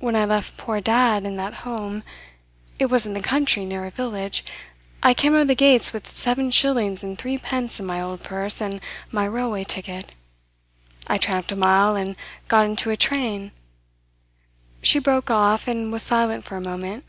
When 0.00 0.14
I 0.14 0.26
left 0.26 0.58
poor 0.58 0.82
dad 0.82 1.24
in 1.24 1.36
that 1.36 1.54
home 1.64 2.02
it 2.78 2.90
was 2.90 3.06
in 3.06 3.14
the 3.14 3.22
country, 3.22 3.64
near 3.64 3.86
a 3.86 3.90
village 3.90 4.44
I 5.02 5.14
came 5.14 5.34
out 5.34 5.40
of 5.40 5.48
the 5.48 5.54
gates 5.54 5.94
with 5.94 6.14
seven 6.14 6.50
shillings 6.50 7.02
and 7.02 7.16
threepence 7.16 7.80
in 7.80 7.86
my 7.86 7.98
old 8.02 8.22
purse, 8.22 8.60
and 8.60 8.82
my 9.10 9.24
railway 9.24 9.64
ticket. 9.64 10.12
I 11.06 11.16
tramped 11.16 11.52
a 11.52 11.56
mile, 11.56 11.96
and 11.96 12.16
got 12.48 12.66
into 12.66 12.90
a 12.90 12.98
train" 12.98 13.50
She 14.82 14.98
broke 14.98 15.30
off, 15.30 15.66
and 15.66 15.90
was 15.90 16.02
silent 16.02 16.44
for 16.44 16.56
a 16.58 16.60
moment. 16.60 17.06